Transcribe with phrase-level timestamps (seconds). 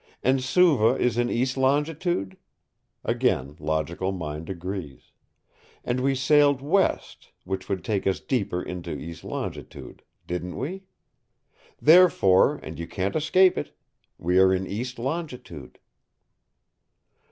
[0.23, 2.35] "And Suva is in east longitude?"
[3.03, 5.11] Again logical mind agrees.
[5.83, 10.85] "And we sailed west (which would take us deeper into east longitude), didn't we?
[11.79, 13.77] Therefore, and you can't escape it,
[14.17, 15.77] we are in east longitude."